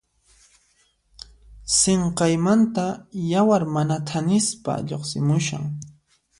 [1.77, 2.85] Sinqaymanta
[3.31, 5.63] yawar mana thanispa lluqsimushan.